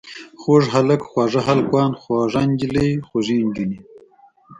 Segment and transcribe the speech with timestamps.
[0.41, 3.79] خوږ هلک، خواږه هلکان، خوږه نجلۍ، خوږې نجونې.